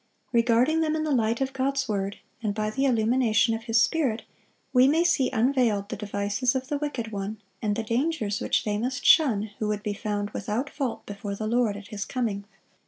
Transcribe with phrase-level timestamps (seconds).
[0.33, 4.23] Regarding them in the light of God's word, and by the illumination of His Spirit,
[4.73, 8.79] we may see unveiled the devices of the wicked one, and the dangers which they
[8.79, 12.45] must shun who would be found "without fault" before the Lord at His coming.